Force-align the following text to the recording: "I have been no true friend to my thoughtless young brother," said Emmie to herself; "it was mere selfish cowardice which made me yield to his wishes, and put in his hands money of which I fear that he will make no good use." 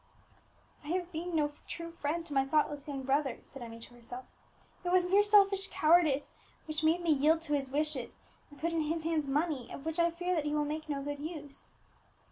"I 0.83 0.87
have 0.87 1.11
been 1.11 1.35
no 1.35 1.51
true 1.67 1.91
friend 1.91 2.25
to 2.25 2.33
my 2.33 2.43
thoughtless 2.43 2.87
young 2.87 3.03
brother," 3.03 3.37
said 3.43 3.61
Emmie 3.61 3.77
to 3.81 3.93
herself; 3.93 4.25
"it 4.83 4.91
was 4.91 5.05
mere 5.07 5.21
selfish 5.21 5.67
cowardice 5.69 6.33
which 6.65 6.83
made 6.83 7.01
me 7.01 7.11
yield 7.11 7.41
to 7.41 7.53
his 7.53 7.69
wishes, 7.69 8.17
and 8.49 8.59
put 8.59 8.73
in 8.73 8.81
his 8.81 9.03
hands 9.03 9.27
money 9.27 9.71
of 9.71 9.85
which 9.85 9.99
I 9.99 10.09
fear 10.09 10.33
that 10.33 10.45
he 10.45 10.55
will 10.55 10.65
make 10.65 10.89
no 10.89 11.03
good 11.03 11.19
use." 11.19 11.73